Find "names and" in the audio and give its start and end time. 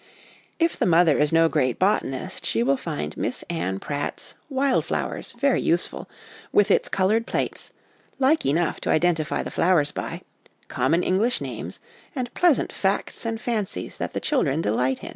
11.39-12.33